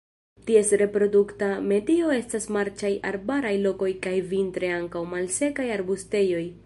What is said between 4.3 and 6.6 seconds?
vintre ankaŭ malsekaj arbustejoj.